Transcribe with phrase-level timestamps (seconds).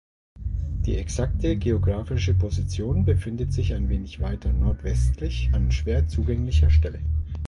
[0.87, 7.01] Die exakte geografische Position befindet sich ein wenig weiter nordwestlich an schwer zugänglicher Stelle.